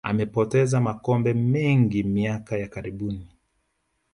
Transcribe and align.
amepoteza 0.03 0.81
makombe 0.81 1.33
mengi 1.33 2.03
miaka 2.03 2.57
ya 2.57 2.67
karibuni 2.67 3.27